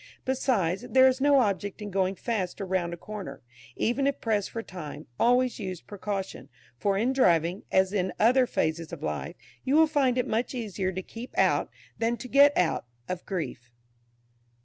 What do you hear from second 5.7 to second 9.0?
precaution, for in driving, as in other phases